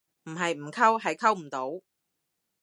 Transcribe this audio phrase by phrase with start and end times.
[0.23, 1.83] 唔係唔溝，係溝唔到